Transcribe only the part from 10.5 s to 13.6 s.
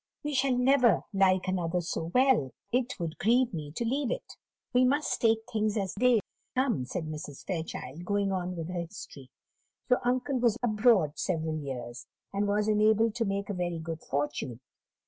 abroad several years, and was enabled to make a